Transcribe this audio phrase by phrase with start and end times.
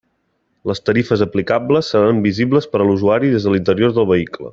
[0.69, 4.49] Les tarifes aplicables seran visibles per a l'usuari des de l'interior del vehicle.